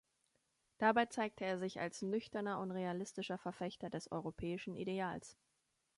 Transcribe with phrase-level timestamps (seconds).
[0.79, 5.37] Dabei zeigte er sich als nüchterner und realistischer Verfechter des europäischen Ideals.